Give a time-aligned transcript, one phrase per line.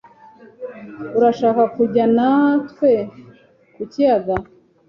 [1.17, 2.91] Urashaka kujyana natwe
[3.73, 4.35] ku kiyaga?